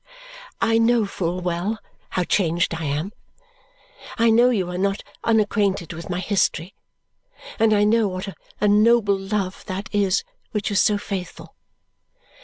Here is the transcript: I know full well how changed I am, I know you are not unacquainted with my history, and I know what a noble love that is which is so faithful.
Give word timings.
I 0.59 0.79
know 0.79 1.05
full 1.05 1.41
well 1.41 1.77
how 2.09 2.23
changed 2.23 2.73
I 2.73 2.85
am, 2.85 3.11
I 4.17 4.31
know 4.31 4.49
you 4.49 4.67
are 4.71 4.77
not 4.79 5.03
unacquainted 5.23 5.93
with 5.93 6.09
my 6.09 6.19
history, 6.19 6.73
and 7.59 7.71
I 7.71 7.83
know 7.83 8.07
what 8.07 8.27
a 8.59 8.67
noble 8.67 9.15
love 9.15 9.63
that 9.67 9.89
is 9.91 10.23
which 10.53 10.71
is 10.71 10.81
so 10.81 10.97
faithful. 10.97 11.53